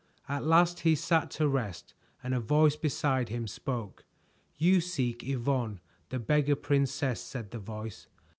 [0.27, 1.93] At last he sat to rest
[2.23, 4.03] and a voice beside him spoke.
[4.57, 8.07] "You seek Yvonne, the Beggar Princess," said the voice.